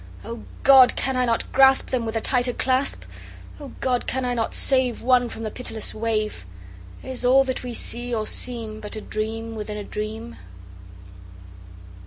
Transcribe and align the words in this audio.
O 0.25 0.45
God! 0.63 0.95
can 0.95 1.15
I 1.15 1.25
not 1.25 1.51
grasp 1.51 1.91
Them 1.91 2.07
with 2.07 2.15
a 2.15 2.21
tighter 2.21 2.53
clasp? 2.53 3.03
O 3.59 3.67
God! 3.81 4.07
can 4.07 4.25
I 4.25 4.33
not 4.33 4.55
save 4.55 5.03
One 5.03 5.29
from 5.29 5.43
the 5.43 5.51
pitiless 5.51 5.93
wave? 5.93 6.43
Is 7.03 7.23
all 7.23 7.43
that 7.43 7.61
we 7.61 7.75
see 7.75 8.11
or 8.11 8.25
seem 8.25 8.79
But 8.79 8.95
a 8.95 9.01
dream 9.01 9.53
within 9.55 9.77
a 9.77 9.83
dream? 9.83 10.37